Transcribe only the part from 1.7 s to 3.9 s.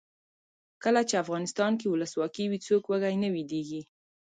کې ولسواکي وي څوک وږی نه ویدېږي.